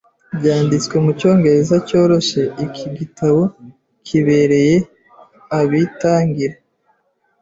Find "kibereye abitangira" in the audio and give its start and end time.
4.05-6.55